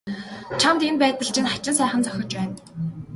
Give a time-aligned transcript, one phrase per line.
[0.61, 2.55] Чамд энэ байдал чинь хачин сайхан зохиж байна.